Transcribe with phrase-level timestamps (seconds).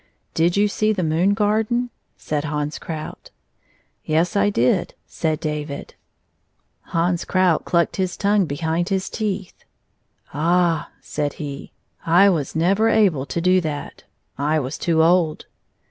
[0.41, 3.29] "Did you see the moon garden 1" said Hans Krout."
[4.03, 5.93] Yes; I did," said David.
[6.85, 9.63] 172 Hans Krout clucked his tongue behind his teeth."
[10.33, 14.05] Ah," said he," I was never able to do that.
[14.39, 15.45] I was too old."